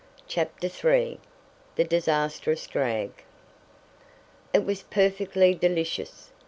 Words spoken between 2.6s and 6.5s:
DRAG "It was perfectly delicious!"